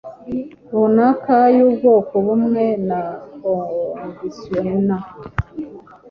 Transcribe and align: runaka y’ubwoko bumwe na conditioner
runaka 0.71 1.35
y’ubwoko 1.57 2.13
bumwe 2.25 2.65
na 2.87 3.01
conditioner 3.95 5.03